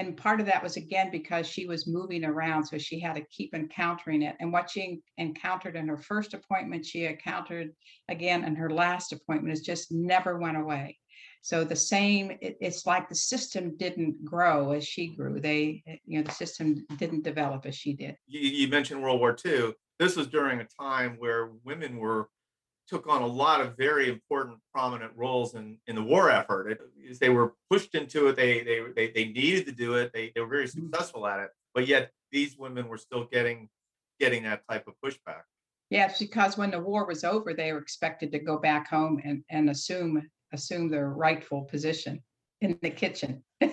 and 0.00 0.16
part 0.16 0.40
of 0.40 0.46
that 0.46 0.62
was 0.62 0.76
again 0.78 1.10
because 1.10 1.46
she 1.46 1.66
was 1.66 1.86
moving 1.86 2.24
around 2.24 2.64
so 2.64 2.78
she 2.78 2.98
had 2.98 3.14
to 3.16 3.24
keep 3.30 3.54
encountering 3.54 4.22
it. 4.22 4.34
And 4.40 4.50
what 4.50 4.70
she 4.70 5.00
encountered 5.18 5.76
in 5.76 5.88
her 5.88 5.98
first 5.98 6.32
appointment 6.32 6.86
she 6.86 7.04
encountered 7.04 7.70
again 8.08 8.44
in 8.44 8.56
her 8.56 8.70
last 8.70 9.12
appointment 9.12 9.52
is 9.52 9.60
just 9.60 9.92
never 9.92 10.38
went 10.38 10.56
away. 10.56 10.98
So 11.42 11.64
the 11.64 11.76
same 11.76 12.30
it- 12.40 12.56
it's 12.60 12.86
like 12.86 13.08
the 13.08 13.14
system 13.14 13.76
didn't 13.76 14.24
grow 14.24 14.72
as 14.72 14.86
she 14.86 15.14
grew. 15.14 15.38
They 15.38 15.82
eh, 15.86 15.96
you 16.06 16.18
know 16.18 16.24
the 16.24 16.32
system 16.32 16.86
didn't 16.96 17.22
develop 17.24 17.66
as 17.66 17.76
she 17.76 17.92
did. 17.92 18.16
You, 18.26 18.40
you 18.40 18.68
mentioned 18.68 19.02
World 19.02 19.20
War 19.20 19.36
II. 19.44 19.74
This 19.98 20.16
was 20.16 20.28
during 20.28 20.60
a 20.60 20.66
time 20.80 21.16
where 21.18 21.50
women 21.62 21.98
were 21.98 22.30
took 22.90 23.06
on 23.08 23.22
a 23.22 23.26
lot 23.26 23.60
of 23.60 23.76
very 23.76 24.08
important, 24.10 24.58
prominent 24.74 25.12
roles 25.14 25.54
in, 25.54 25.78
in 25.86 25.94
the 25.94 26.02
war 26.02 26.28
effort. 26.28 26.72
It, 26.72 27.20
they 27.20 27.28
were 27.30 27.54
pushed 27.70 27.94
into 27.94 28.26
it. 28.26 28.36
They 28.36 28.62
they 28.64 28.80
they, 28.96 29.10
they 29.12 29.24
needed 29.26 29.64
to 29.66 29.72
do 29.72 29.94
it. 29.94 30.10
They, 30.12 30.32
they 30.34 30.40
were 30.40 30.48
very 30.48 30.66
Mhm. 30.66 30.90
successful 30.92 31.26
at 31.26 31.38
it. 31.40 31.50
But 31.72 31.86
yet 31.86 32.10
these 32.32 32.58
women 32.58 32.88
were 32.88 32.98
still 32.98 33.24
getting 33.24 33.68
getting 34.18 34.42
that 34.42 34.62
type 34.68 34.86
of 34.88 34.94
pushback. 35.04 35.42
yes 35.88 36.18
because 36.18 36.58
when 36.58 36.70
the 36.72 36.78
war 36.80 37.06
was 37.06 37.24
over 37.24 37.54
they 37.54 37.72
were 37.72 37.78
expected 37.78 38.30
to 38.32 38.38
go 38.38 38.58
back 38.58 38.84
home 38.88 39.18
and 39.24 39.42
and 39.48 39.70
assume 39.70 40.12
assume 40.52 40.90
their 40.90 41.08
rightful 41.08 41.62
position 41.62 42.22
in 42.60 42.78
the 42.82 42.90
kitchen 42.90 43.42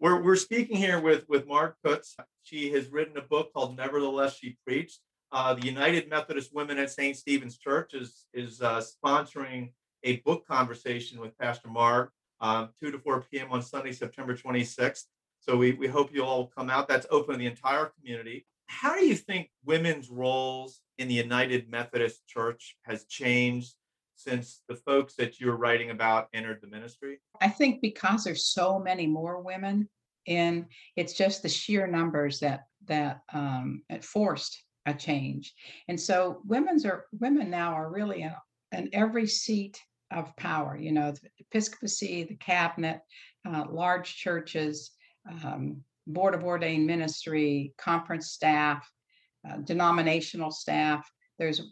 We're, 0.00 0.22
we're 0.22 0.36
speaking 0.36 0.76
here 0.76 1.00
with, 1.00 1.24
with 1.30 1.46
Marg 1.46 1.74
Kutz. 1.84 2.14
She 2.42 2.70
has 2.72 2.88
written 2.88 3.16
a 3.16 3.22
book 3.22 3.54
called 3.54 3.74
Nevertheless 3.76 4.36
She 4.36 4.58
Preached. 4.66 5.00
Uh, 5.34 5.52
the 5.52 5.66
United 5.66 6.08
Methodist 6.08 6.54
Women 6.54 6.78
at 6.78 6.92
St. 6.92 7.16
Stephen's 7.16 7.58
Church 7.58 7.92
is, 7.92 8.26
is 8.32 8.62
uh, 8.62 8.80
sponsoring 8.80 9.72
a 10.04 10.18
book 10.18 10.46
conversation 10.46 11.18
with 11.18 11.36
Pastor 11.36 11.66
Marg, 11.66 12.10
um, 12.40 12.68
2 12.80 12.92
to 12.92 13.00
4 13.00 13.22
p.m. 13.22 13.48
on 13.50 13.60
Sunday, 13.60 13.90
September 13.90 14.36
26th. 14.36 15.06
So 15.40 15.56
we, 15.56 15.72
we 15.72 15.88
hope 15.88 16.14
you 16.14 16.22
all 16.22 16.52
come 16.56 16.70
out. 16.70 16.86
That's 16.86 17.08
open 17.10 17.32
to 17.32 17.38
the 17.38 17.46
entire 17.46 17.90
community. 17.98 18.46
How 18.66 18.96
do 18.96 19.04
you 19.04 19.16
think 19.16 19.50
women's 19.64 20.08
roles 20.08 20.80
in 20.98 21.08
the 21.08 21.14
United 21.14 21.68
Methodist 21.68 22.24
Church 22.28 22.76
has 22.84 23.04
changed 23.06 23.74
since 24.14 24.62
the 24.68 24.76
folks 24.76 25.16
that 25.16 25.40
you're 25.40 25.56
writing 25.56 25.90
about 25.90 26.28
entered 26.32 26.60
the 26.62 26.68
ministry? 26.68 27.18
I 27.40 27.48
think 27.48 27.82
because 27.82 28.22
there's 28.22 28.46
so 28.46 28.78
many 28.78 29.08
more 29.08 29.40
women, 29.40 29.88
and 30.28 30.66
it's 30.94 31.14
just 31.14 31.42
the 31.42 31.48
sheer 31.48 31.88
numbers 31.88 32.38
that 32.38 32.66
that 32.86 33.22
um, 33.32 33.82
it 33.90 34.04
forced 34.04 34.63
a 34.86 34.94
change. 34.94 35.54
And 35.88 36.00
so 36.00 36.40
women's 36.46 36.84
are 36.84 37.06
women 37.18 37.50
now 37.50 37.72
are 37.72 37.90
really 37.90 38.22
in, 38.22 38.32
in 38.72 38.90
every 38.92 39.26
seat 39.26 39.80
of 40.10 40.34
power. 40.36 40.76
You 40.76 40.92
know, 40.92 41.12
the 41.12 41.28
episcopacy, 41.38 42.24
the 42.24 42.36
cabinet, 42.36 43.00
uh, 43.46 43.64
large 43.70 44.16
churches, 44.16 44.92
um, 45.28 45.82
board 46.06 46.34
of 46.34 46.44
ordained 46.44 46.86
ministry, 46.86 47.74
conference 47.78 48.30
staff, 48.30 48.90
uh, 49.48 49.58
denominational 49.58 50.50
staff. 50.50 51.10
There's 51.38 51.62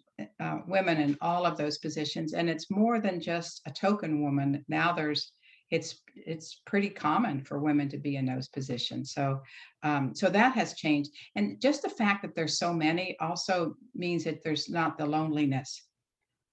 uh, 0.41 0.59
women 0.67 0.99
in 0.99 1.17
all 1.21 1.47
of 1.47 1.57
those 1.57 1.79
positions, 1.79 2.33
and 2.33 2.49
it's 2.51 2.71
more 2.71 3.01
than 3.01 3.21
just 3.21 3.61
a 3.67 3.71
token 3.71 4.23
woman. 4.23 4.65
Now 4.69 4.93
there's 4.93 5.33
it's 5.73 6.03
it's 6.15 6.61
pretty 6.67 6.91
common 6.91 7.43
for 7.43 7.59
women 7.59 7.89
to 7.89 7.97
be 7.97 8.17
in 8.17 8.27
those 8.27 8.47
positions. 8.49 9.13
So 9.13 9.41
um, 9.83 10.15
so 10.15 10.29
that 10.29 10.55
has 10.55 10.75
changed, 10.75 11.11
and 11.35 11.61
just 11.61 11.83
the 11.83 11.89
fact 11.89 12.23
that 12.23 12.35
there's 12.37 12.59
so 12.59 12.73
many 12.75 13.17
also 13.21 13.75
means 13.95 14.25
that 14.25 14.45
there's 14.45 14.69
not 14.69 14.99
the 14.99 15.07
loneliness 15.07 15.83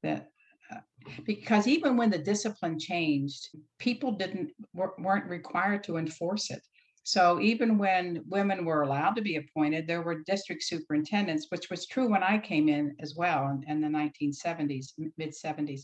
that 0.04 0.30
uh, 0.72 0.80
because 1.26 1.68
even 1.68 1.98
when 1.98 2.10
the 2.10 2.18
discipline 2.18 2.80
changed, 2.80 3.50
people 3.78 4.14
didn't 4.14 4.52
weren't 4.74 5.30
required 5.30 5.84
to 5.84 5.98
enforce 5.98 6.50
it. 6.50 6.62
So 7.04 7.42
even 7.42 7.78
when 7.78 8.24
women 8.28 8.64
were 8.66 8.84
allowed 8.84 9.16
to 9.16 9.22
be 9.22 9.36
appointed, 9.38 9.86
there 9.86 10.04
were 10.04 10.24
district 10.24 10.64
superintendents, 10.64 11.48
which 11.50 11.70
was 11.70 11.88
true 11.88 12.08
when 12.08 12.24
I 12.24 12.38
came 12.38 12.70
in 12.70 12.96
as 13.00 13.16
well 13.16 13.50
in, 13.50 13.64
in 13.68 13.82
the 13.82 13.88
1970s, 13.88 14.94
mid 15.18 15.34
70s, 15.34 15.82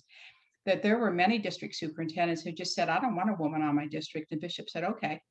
that 0.65 0.81
there 0.81 0.98
were 0.98 1.12
many 1.12 1.38
district 1.38 1.75
superintendents 1.75 2.41
who 2.41 2.51
just 2.51 2.74
said, 2.74 2.89
I 2.89 3.00
don't 3.00 3.15
want 3.15 3.29
a 3.29 3.36
woman 3.36 3.62
on 3.62 3.75
my 3.75 3.88
district. 3.88 4.29
The 4.29 4.38
bishop 4.38 4.69
said, 4.69 4.84
okay. 4.84 5.22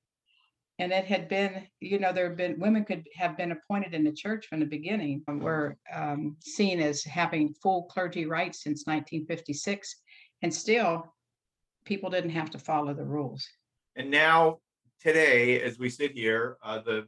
And 0.79 0.93
it 0.93 1.05
had 1.05 1.29
been, 1.29 1.67
you 1.81 1.99
know, 1.99 2.13
there 2.13 2.29
have 2.29 2.37
been 2.37 2.59
women 2.59 2.85
could 2.85 3.05
have 3.15 3.37
been 3.37 3.53
appointed 3.53 3.95
in 3.95 4.03
the 4.03 4.13
church 4.13 4.47
from 4.47 4.61
the 4.61 4.67
beginning, 4.67 5.23
were 5.29 5.77
um, 5.93 6.37
seen 6.41 6.81
as 6.81 7.05
having 7.05 7.55
full 7.63 7.85
clergy 7.85 8.27
rights 8.27 8.63
since 8.63 8.85
1956. 8.87 9.97
And 10.43 10.53
still, 10.53 11.15
people 11.85 12.11
didn't 12.11 12.31
have 12.31 12.51
to 12.51 12.59
follow 12.59 12.93
the 12.93 13.05
rules. 13.05 13.47
And 13.95 14.11
now 14.11 14.59
today, 15.01 15.61
as 15.61 15.79
we 15.79 15.91
sit 15.91 16.13
here, 16.13 16.57
uh, 16.63 16.81
the 16.81 17.07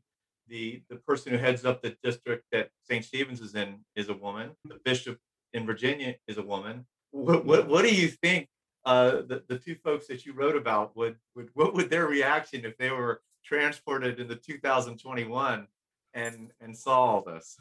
the 0.49 0.83
the 0.89 0.97
person 0.97 1.33
who 1.33 1.39
heads 1.39 1.65
up 1.65 1.83
the 1.83 1.97
district 2.05 2.45
that 2.53 2.69
St. 2.85 3.05
Stephen's 3.05 3.41
is 3.41 3.57
in 3.57 3.81
is 3.97 4.09
a 4.09 4.15
woman. 4.15 4.51
The 4.65 4.79
bishop 4.85 5.19
in 5.53 5.67
Virginia 5.67 6.15
is 6.29 6.39
a 6.39 6.43
woman. 6.43 6.87
What 7.17 7.47
what, 7.47 7.69
what 7.69 7.83
do 7.83 7.95
you 7.95 8.09
think? 8.09 8.49
Uh, 8.85 9.23
the 9.27 9.43
the 9.49 9.59
two 9.59 9.75
folks 9.75 10.07
that 10.07 10.25
you 10.27 10.33
wrote 10.35 10.57
about 10.57 10.97
would 10.97 11.17
would 11.35 11.49
what 11.55 11.75
would 11.75 11.91
their 11.91 12.07
reaction 12.07 12.65
if 12.65 12.77
they 12.77 12.91
were 12.91 13.23
transported 13.45 14.21
into 14.21 14.37
2021 14.37 15.67
and 16.15 16.51
and 16.61 16.77
saw 16.77 17.01
all 17.01 17.23
this? 17.23 17.57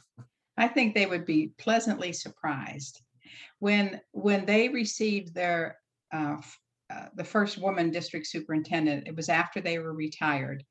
I 0.57 0.67
think 0.67 0.93
they 0.93 1.05
would 1.05 1.25
be 1.25 1.51
pleasantly 1.57 2.11
surprised 2.11 3.01
when 3.59 4.01
when 4.11 4.45
they 4.45 4.69
received 4.69 5.33
their 5.33 5.77
uh, 6.13 6.37
uh, 6.93 7.05
the 7.15 7.23
first 7.23 7.57
woman 7.57 7.91
district 7.91 8.27
superintendent. 8.27 9.07
It 9.07 9.15
was 9.15 9.29
after 9.29 9.61
they 9.61 9.79
were 9.79 9.93
retired, 9.93 10.63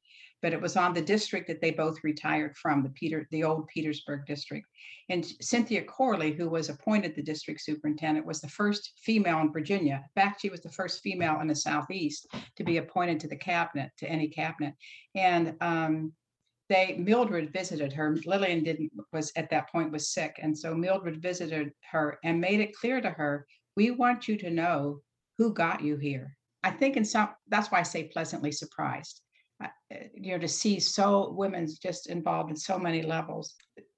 but 0.45 0.53
it 0.53 0.61
was 0.61 0.77
on 0.77 0.93
the 0.93 1.01
district 1.01 1.47
that 1.47 1.63
they 1.63 1.71
both 1.71 2.05
retired 2.05 2.55
from, 2.55 2.83
the 2.83 2.91
Peter, 2.91 3.27
the 3.31 3.43
old 3.43 3.67
Petersburg 3.67 4.27
district. 4.27 4.67
And 5.09 5.25
Cynthia 5.41 5.83
Corley, 5.83 6.33
who 6.33 6.51
was 6.51 6.69
appointed 6.69 7.15
the 7.15 7.23
district 7.23 7.63
superintendent, 7.63 8.27
was 8.27 8.43
the 8.43 8.49
first 8.51 8.93
female 8.99 9.39
in 9.39 9.51
Virginia. 9.51 10.05
In 10.05 10.23
fact, 10.23 10.43
she 10.43 10.51
was 10.51 10.61
the 10.61 10.71
first 10.71 11.01
female 11.01 11.41
in 11.41 11.47
the 11.47 11.55
Southeast 11.55 12.27
to 12.57 12.63
be 12.63 12.77
appointed 12.77 13.21
to 13.21 13.27
the 13.27 13.39
cabinet, 13.39 13.91
to 13.97 14.07
any 14.07 14.29
cabinet. 14.29 14.75
And 15.15 15.55
um, 15.63 16.13
they 16.69 16.99
Mildred 16.99 17.51
visited 17.51 17.95
her. 17.95 18.15
Lillian 18.27 18.65
didn't 18.65 18.93
was 19.15 19.33
at 19.37 19.49
that 19.49 19.73
point 19.73 19.93
was 19.93 20.13
sick, 20.13 20.39
and 20.43 20.57
so 20.57 20.75
Mildred 20.75 21.23
visited 21.23 21.73
her 21.91 22.19
and 22.23 22.39
made 22.39 22.61
it 22.61 22.77
clear 22.77 23.01
to 23.01 23.09
her, 23.09 23.47
we 23.77 23.93
want 23.93 24.29
you 24.29 24.37
to 24.37 24.51
know 24.51 25.01
who 25.39 25.55
got 25.55 25.83
you 25.83 25.97
here. 25.97 26.37
I 26.63 26.71
think 26.71 26.99
in 26.99 27.05
some 27.07 27.31
that's 27.49 27.71
why 27.71 27.81
I 27.81 27.83
say 27.83 28.11
pleasantly 28.13 28.53
surprised. 28.53 29.23
Uh, 29.95 30.05
you 30.15 30.33
know, 30.33 30.39
to 30.39 30.49
see 30.49 30.81
so 30.81 31.31
women's 31.33 31.79
just 31.79 32.09
involved 32.09 32.51
in 32.51 32.57
so 32.57 32.79
many 32.79 33.03
levels, 33.03 33.55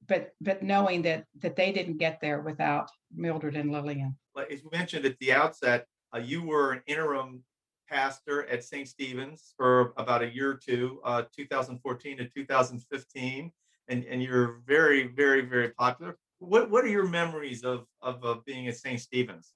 but 0.07 0.31
but 0.41 0.63
knowing 0.63 1.03
that 1.03 1.25
that 1.41 1.57
they 1.57 1.73
didn't 1.73 1.99
get 1.99 2.19
there 2.21 2.41
without 2.41 2.89
Mildred 3.15 3.57
and 3.57 3.71
Lillian. 3.71 4.17
As 4.51 4.63
you 4.63 4.71
mentioned 4.73 5.07
at 5.07 5.19
the 5.19 5.33
outset, 5.33 5.87
uh, 6.15 6.19
you 6.19 6.43
were 6.43 6.73
an 6.73 6.83
interim 6.87 7.43
pastor 7.89 8.47
at 8.49 8.65
St. 8.65 8.89
Stephen's 8.89 9.55
for 9.57 9.93
about 9.97 10.23
a 10.23 10.35
year 10.35 10.51
or 10.51 10.61
two, 10.63 11.01
uh, 11.05 11.23
2014 11.35 12.19
to 12.19 12.29
2015, 12.29 13.53
and 13.89 14.05
and 14.05 14.23
you're 14.23 14.61
very 14.67 15.09
very 15.09 15.43
very 15.43 15.71
popular. 15.71 16.17
What 16.39 16.71
what 16.71 16.85
are 16.85 16.89
your 16.89 17.09
memories 17.09 17.65
of 17.65 17.87
of, 18.03 18.23
of 18.25 18.45
being 18.45 18.69
at 18.69 18.77
St. 18.77 19.01
Stephen's? 19.01 19.53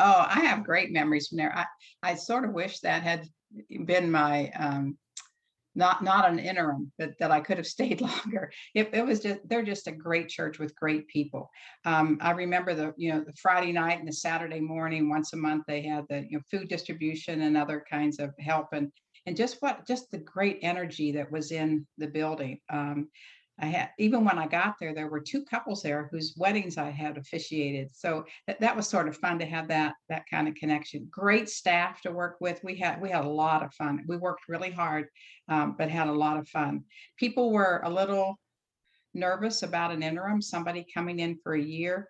Oh, 0.00 0.26
I 0.28 0.40
have 0.40 0.64
great 0.64 0.92
memories 0.92 1.26
from 1.26 1.38
there. 1.38 1.56
I, 1.56 1.66
I 2.02 2.14
sort 2.14 2.44
of 2.44 2.52
wish 2.52 2.80
that 2.80 3.02
had 3.02 3.26
been 3.84 4.10
my 4.10 4.50
um, 4.50 4.96
not 5.78 6.02
not 6.02 6.28
an 6.28 6.40
interim, 6.40 6.90
but 6.98 7.12
that 7.20 7.30
I 7.30 7.40
could 7.40 7.56
have 7.56 7.66
stayed 7.76 8.00
longer. 8.00 8.50
It, 8.74 8.90
it 8.92 9.06
was 9.06 9.20
just 9.20 9.40
they're 9.48 9.64
just 9.64 9.86
a 9.86 9.92
great 9.92 10.28
church 10.28 10.58
with 10.58 10.74
great 10.74 11.06
people. 11.08 11.48
Um, 11.84 12.18
I 12.20 12.32
remember 12.32 12.74
the 12.74 12.92
you 12.98 13.12
know 13.12 13.24
the 13.24 13.32
Friday 13.40 13.72
night 13.72 13.98
and 14.00 14.08
the 14.08 14.12
Saturday 14.12 14.60
morning 14.60 15.08
once 15.08 15.32
a 15.32 15.36
month 15.36 15.64
they 15.66 15.82
had 15.82 16.04
the 16.10 16.26
you 16.28 16.36
know 16.36 16.42
food 16.50 16.68
distribution 16.68 17.42
and 17.42 17.56
other 17.56 17.84
kinds 17.88 18.18
of 18.18 18.34
help 18.40 18.66
and 18.72 18.90
and 19.26 19.36
just 19.36 19.58
what 19.60 19.86
just 19.86 20.10
the 20.10 20.18
great 20.18 20.58
energy 20.62 21.12
that 21.12 21.30
was 21.30 21.52
in 21.52 21.86
the 21.96 22.08
building. 22.08 22.58
Um, 22.70 23.08
I 23.60 23.66
had 23.66 23.90
even 23.98 24.24
when 24.24 24.38
I 24.38 24.46
got 24.46 24.76
there, 24.78 24.94
there 24.94 25.08
were 25.08 25.20
two 25.20 25.44
couples 25.44 25.82
there 25.82 26.08
whose 26.12 26.34
weddings 26.36 26.78
I 26.78 26.90
had 26.90 27.18
officiated. 27.18 27.90
So 27.92 28.24
that, 28.46 28.60
that 28.60 28.76
was 28.76 28.86
sort 28.86 29.08
of 29.08 29.16
fun 29.16 29.38
to 29.40 29.46
have 29.46 29.68
that 29.68 29.94
that 30.08 30.24
kind 30.30 30.46
of 30.46 30.54
connection. 30.54 31.08
Great 31.10 31.48
staff 31.48 32.00
to 32.02 32.12
work 32.12 32.36
with. 32.40 32.60
We 32.62 32.76
had 32.76 33.00
we 33.00 33.10
had 33.10 33.24
a 33.24 33.28
lot 33.28 33.64
of 33.64 33.74
fun. 33.74 34.04
We 34.06 34.16
worked 34.16 34.48
really 34.48 34.70
hard, 34.70 35.06
um, 35.48 35.74
but 35.76 35.90
had 35.90 36.06
a 36.06 36.12
lot 36.12 36.38
of 36.38 36.48
fun. 36.48 36.84
People 37.16 37.50
were 37.50 37.80
a 37.84 37.90
little 37.90 38.38
nervous 39.12 39.62
about 39.62 39.90
an 39.92 40.02
interim, 40.02 40.40
somebody 40.40 40.86
coming 40.94 41.18
in 41.18 41.38
for 41.42 41.54
a 41.54 41.62
year. 41.62 42.08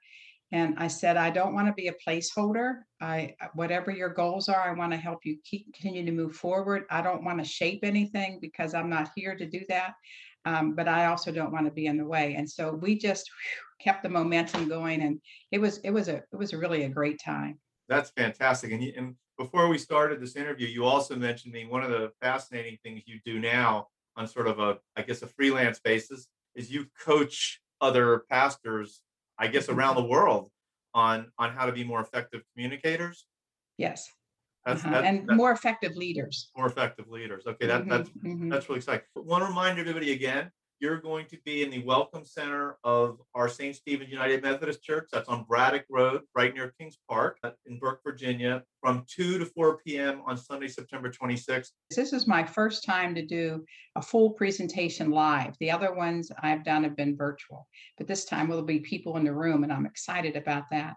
And 0.50 0.74
I 0.78 0.88
said, 0.88 1.18
I 1.18 1.28
don't 1.28 1.52
want 1.54 1.68
to 1.68 1.74
be 1.74 1.88
a 1.88 1.94
placeholder. 2.06 2.80
I 3.00 3.34
whatever 3.54 3.90
your 3.90 4.08
goals 4.10 4.48
are, 4.50 4.70
I 4.70 4.72
want 4.74 4.92
to 4.92 4.98
help 4.98 5.20
you 5.24 5.38
keep 5.44 5.72
continue 5.74 6.04
to 6.04 6.12
move 6.12 6.36
forward. 6.36 6.84
I 6.90 7.00
don't 7.00 7.24
want 7.24 7.38
to 7.38 7.44
shape 7.44 7.80
anything 7.82 8.38
because 8.40 8.74
I'm 8.74 8.90
not 8.90 9.10
here 9.14 9.34
to 9.34 9.48
do 9.48 9.60
that 9.70 9.94
um, 10.48 10.74
but 10.74 10.88
I 10.88 11.06
also 11.06 11.30
don't 11.30 11.52
want 11.52 11.66
to 11.66 11.72
be 11.72 11.86
in 11.86 11.98
the 11.98 12.06
way. 12.06 12.34
And 12.34 12.48
so 12.48 12.72
we 12.72 12.98
just 12.98 13.28
whew, 13.28 13.84
kept 13.84 14.02
the 14.02 14.08
momentum 14.08 14.68
going, 14.68 15.02
and 15.02 15.20
it 15.52 15.58
was 15.58 15.78
it 15.78 15.90
was 15.90 16.08
a 16.08 16.16
it 16.16 16.36
was 16.36 16.54
really 16.54 16.84
a 16.84 16.88
great 16.88 17.20
time. 17.22 17.58
That's 17.88 18.10
fantastic. 18.10 18.72
And, 18.72 18.82
you, 18.82 18.92
and 18.96 19.14
before 19.38 19.68
we 19.68 19.78
started 19.78 20.20
this 20.20 20.36
interview, 20.36 20.66
you 20.66 20.84
also 20.84 21.16
mentioned 21.16 21.52
me 21.52 21.66
one 21.66 21.82
of 21.82 21.90
the 21.90 22.10
fascinating 22.20 22.78
things 22.82 23.02
you 23.06 23.18
do 23.24 23.38
now 23.38 23.88
on 24.16 24.26
sort 24.26 24.46
of 24.46 24.58
a 24.58 24.78
I 24.96 25.02
guess 25.02 25.22
a 25.22 25.26
freelance 25.26 25.80
basis 25.80 26.28
is 26.54 26.70
you 26.70 26.86
coach 27.04 27.60
other 27.80 28.24
pastors, 28.30 29.02
I 29.38 29.48
guess 29.48 29.68
around 29.68 29.96
the 29.96 30.04
world 30.04 30.50
on 30.94 31.30
on 31.38 31.52
how 31.52 31.66
to 31.66 31.72
be 31.72 31.84
more 31.84 32.00
effective 32.00 32.42
communicators. 32.54 33.26
Yes. 33.76 34.10
That's, 34.66 34.84
uh-huh. 34.84 35.02
and 35.04 35.28
that's, 35.28 35.36
more 35.36 35.52
effective 35.52 35.96
leaders. 35.96 36.50
More 36.56 36.66
effective 36.66 37.08
leaders. 37.08 37.44
Okay, 37.46 37.66
that, 37.66 37.82
mm-hmm, 37.82 37.90
that's 37.90 38.10
mm-hmm. 38.10 38.48
that's 38.48 38.68
really 38.68 38.78
exciting. 38.78 39.04
Want 39.16 39.42
to 39.42 39.48
remind 39.48 39.78
everybody 39.78 40.12
again, 40.12 40.50
you're 40.80 41.00
going 41.00 41.26
to 41.26 41.36
be 41.44 41.62
in 41.62 41.70
the 41.70 41.82
Welcome 41.82 42.24
Center 42.24 42.78
of 42.84 43.18
our 43.34 43.48
St. 43.48 43.74
Stephen 43.74 44.08
United 44.08 44.42
Methodist 44.42 44.82
Church. 44.82 45.08
That's 45.12 45.28
on 45.28 45.44
Braddock 45.48 45.84
Road, 45.90 46.22
right 46.36 46.54
near 46.54 46.72
Kings 46.78 46.98
Park 47.08 47.38
uh, 47.42 47.50
in 47.66 47.78
Burke, 47.80 48.00
Virginia, 48.04 48.62
from 48.80 49.04
2 49.08 49.38
to 49.38 49.46
4 49.46 49.78
p.m. 49.78 50.22
on 50.26 50.36
Sunday, 50.36 50.68
September 50.68 51.10
26th. 51.10 51.70
This 51.90 52.12
is 52.12 52.28
my 52.28 52.44
first 52.44 52.84
time 52.84 53.14
to 53.16 53.26
do 53.26 53.64
a 53.96 54.02
full 54.02 54.30
presentation 54.30 55.10
live. 55.10 55.56
The 55.58 55.70
other 55.70 55.94
ones 55.94 56.30
I've 56.42 56.64
done 56.64 56.84
have 56.84 56.96
been 56.96 57.16
virtual, 57.16 57.66
but 57.96 58.06
this 58.06 58.24
time 58.24 58.48
will 58.48 58.62
be 58.62 58.78
people 58.78 59.16
in 59.16 59.24
the 59.24 59.34
room, 59.34 59.64
and 59.64 59.72
I'm 59.72 59.86
excited 59.86 60.36
about 60.36 60.64
that. 60.70 60.94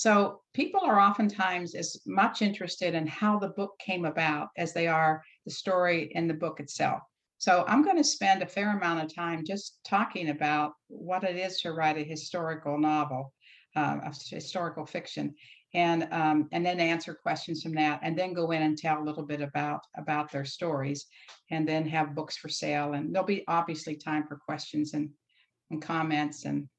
So 0.00 0.40
people 0.54 0.80
are 0.82 0.98
oftentimes 0.98 1.74
as 1.74 2.00
much 2.06 2.40
interested 2.40 2.94
in 2.94 3.06
how 3.06 3.38
the 3.38 3.50
book 3.50 3.78
came 3.78 4.06
about 4.06 4.48
as 4.56 4.72
they 4.72 4.86
are 4.86 5.22
the 5.44 5.50
story 5.50 6.10
in 6.14 6.26
the 6.26 6.32
book 6.32 6.58
itself. 6.58 7.02
So 7.36 7.66
I'm 7.68 7.82
going 7.82 7.98
to 7.98 8.14
spend 8.18 8.40
a 8.40 8.46
fair 8.46 8.74
amount 8.74 9.04
of 9.04 9.14
time 9.14 9.44
just 9.44 9.78
talking 9.86 10.30
about 10.30 10.72
what 10.88 11.22
it 11.24 11.36
is 11.36 11.60
to 11.60 11.72
write 11.72 11.98
a 11.98 12.02
historical 12.02 12.78
novel, 12.78 13.34
uh, 13.76 13.98
historical 14.30 14.86
fiction, 14.86 15.34
and 15.74 16.08
um, 16.12 16.48
and 16.50 16.64
then 16.64 16.80
answer 16.80 17.12
questions 17.12 17.62
from 17.62 17.74
that, 17.74 18.00
and 18.02 18.18
then 18.18 18.32
go 18.32 18.52
in 18.52 18.62
and 18.62 18.78
tell 18.78 19.02
a 19.02 19.04
little 19.04 19.26
bit 19.26 19.42
about 19.42 19.80
about 19.98 20.32
their 20.32 20.46
stories, 20.46 21.04
and 21.50 21.68
then 21.68 21.86
have 21.86 22.14
books 22.14 22.38
for 22.38 22.48
sale, 22.48 22.94
and 22.94 23.14
there'll 23.14 23.26
be 23.26 23.44
obviously 23.48 23.96
time 23.96 24.24
for 24.26 24.38
questions 24.48 24.94
and 24.94 25.10
and 25.70 25.82
comments, 25.82 26.46
and 26.46 26.70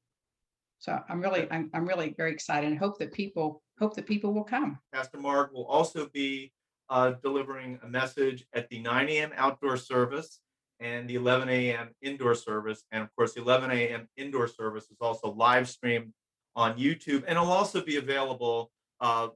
so 0.82 0.98
I'm 1.08 1.20
really 1.20 1.46
I'm, 1.52 1.70
I'm 1.74 1.86
really 1.86 2.12
very 2.16 2.32
excited 2.32 2.68
and 2.68 2.76
hope 2.76 2.98
that 2.98 3.12
people 3.12 3.62
hope 3.78 3.94
that 3.94 4.04
people 4.04 4.34
will 4.34 4.42
come. 4.42 4.78
Pastor 4.92 5.16
Marg 5.18 5.50
will 5.52 5.66
also 5.66 6.08
be 6.12 6.52
uh, 6.90 7.12
delivering 7.22 7.78
a 7.84 7.88
message 7.88 8.44
at 8.52 8.68
the 8.68 8.80
9 8.80 9.08
a.m. 9.08 9.30
outdoor 9.36 9.76
service 9.76 10.40
and 10.80 11.08
the 11.08 11.14
11 11.14 11.48
a.m. 11.48 11.90
indoor 12.02 12.34
service, 12.34 12.82
and 12.90 13.04
of 13.04 13.14
course 13.14 13.32
the 13.34 13.40
11 13.40 13.70
a.m. 13.70 14.08
indoor 14.16 14.48
service 14.48 14.90
is 14.90 14.96
also 15.00 15.32
live 15.32 15.68
streamed 15.68 16.12
on 16.56 16.76
YouTube, 16.76 17.22
and 17.28 17.38
it'll 17.38 17.52
also 17.52 17.84
be 17.84 17.98
available 17.98 18.72
uh, 19.00 19.28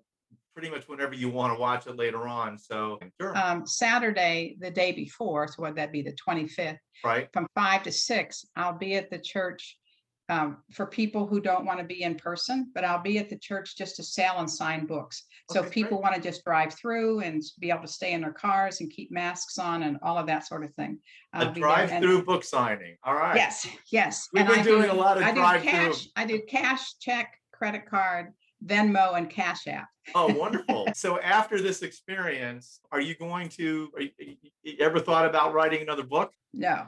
pretty 0.52 0.68
much 0.68 0.88
whenever 0.88 1.14
you 1.14 1.28
want 1.28 1.54
to 1.54 1.60
watch 1.60 1.86
it 1.86 1.96
later 1.96 2.26
on. 2.26 2.58
So 2.58 2.98
sure. 3.20 3.38
um, 3.38 3.64
Saturday, 3.64 4.56
the 4.58 4.70
day 4.70 4.90
before, 4.90 5.46
so 5.46 5.62
would 5.62 5.76
that 5.76 5.92
be 5.92 6.02
the 6.02 6.16
25th? 6.28 6.78
Right. 7.04 7.28
From 7.32 7.46
five 7.54 7.84
to 7.84 7.92
six, 7.92 8.44
I'll 8.56 8.76
be 8.76 8.96
at 8.96 9.10
the 9.10 9.20
church 9.20 9.78
um, 10.28 10.58
for 10.72 10.86
people 10.86 11.26
who 11.26 11.40
don't 11.40 11.64
want 11.64 11.78
to 11.78 11.84
be 11.84 12.02
in 12.02 12.16
person, 12.16 12.70
but 12.74 12.84
I'll 12.84 13.02
be 13.02 13.18
at 13.18 13.28
the 13.28 13.38
church 13.38 13.76
just 13.76 13.96
to 13.96 14.02
sell 14.02 14.38
and 14.38 14.50
sign 14.50 14.86
books. 14.86 15.24
So 15.50 15.60
okay, 15.60 15.70
people 15.70 16.00
want 16.00 16.16
to 16.16 16.20
just 16.20 16.44
drive 16.44 16.74
through 16.74 17.20
and 17.20 17.42
be 17.60 17.70
able 17.70 17.82
to 17.82 17.88
stay 17.88 18.12
in 18.12 18.20
their 18.20 18.32
cars 18.32 18.80
and 18.80 18.90
keep 18.90 19.12
masks 19.12 19.58
on 19.58 19.84
and 19.84 19.98
all 20.02 20.18
of 20.18 20.26
that 20.26 20.46
sort 20.46 20.64
of 20.64 20.74
thing. 20.74 20.98
I'll 21.32 21.50
a 21.50 21.54
drive-through 21.54 22.24
book 22.24 22.42
signing. 22.42 22.96
All 23.04 23.14
right. 23.14 23.36
Yes, 23.36 23.68
yes. 23.92 24.28
We've 24.32 24.40
and 24.40 24.50
been 24.50 24.60
I 24.60 24.64
doing 24.64 24.90
do, 24.90 24.92
a 24.92 24.94
lot 24.94 25.16
of 25.16 25.22
I 25.22 25.32
drive-through. 25.32 25.94
I 26.16 26.24
do 26.24 26.42
cash, 26.48 26.98
check, 26.98 27.38
credit 27.52 27.86
card, 27.88 28.32
Venmo 28.64 29.16
and 29.16 29.30
Cash 29.30 29.66
App. 29.68 29.88
oh, 30.14 30.32
wonderful. 30.34 30.88
So 30.94 31.20
after 31.20 31.60
this 31.60 31.82
experience, 31.82 32.80
are 32.90 33.00
you 33.00 33.14
going 33.14 33.48
to, 33.50 33.90
you, 34.18 34.36
you 34.62 34.76
ever 34.80 34.98
thought 34.98 35.26
about 35.26 35.52
writing 35.52 35.82
another 35.82 36.04
book? 36.04 36.32
No. 36.52 36.86